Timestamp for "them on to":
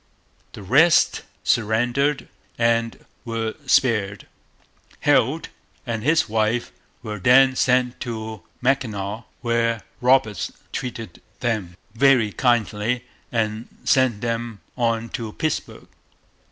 14.21-15.33